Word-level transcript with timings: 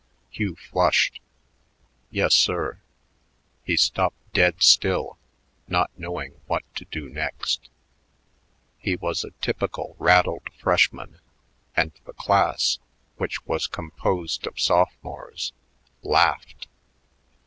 Hugh 0.31 0.55
flushed. 0.55 1.19
"Yes, 2.09 2.33
sir." 2.33 2.79
He 3.63 3.77
stopped 3.77 4.33
dead 4.33 4.63
still, 4.63 5.19
not 5.67 5.91
knowing 5.95 6.41
what 6.47 6.63
to 6.77 6.85
do 6.85 7.07
next. 7.07 7.69
He 8.79 8.95
was 8.95 9.23
a 9.23 9.29
typical 9.41 9.95
rattled 9.99 10.49
freshman, 10.57 11.19
and 11.77 11.91
the 12.05 12.13
class, 12.13 12.79
which 13.17 13.45
was 13.45 13.67
composed 13.67 14.47
of 14.47 14.59
sophomores, 14.59 15.53
laughed. 16.01 16.65